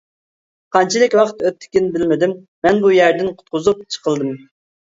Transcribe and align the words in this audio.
قانچىلىك 0.75 1.15
ۋاقىت 1.19 1.43
ئۆتتىكىن، 1.49 1.91
بىلمىدىم، 1.97 2.35
مەن 2.69 2.81
بۇ 2.87 2.95
يەردىن 2.97 3.33
قۇتقۇزۇپ 3.37 3.85
چىقىلدىم. 3.97 4.35